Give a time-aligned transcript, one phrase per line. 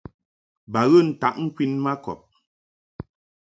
[0.71, 2.19] Ba ghə ntaʼ ŋkwin ma kɔb.